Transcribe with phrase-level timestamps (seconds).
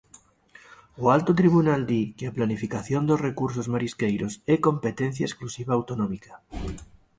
[1.03, 6.33] O Alto Tribunal di que a planificación dos recursos marisqueiros é competencia exclusiva autonómica.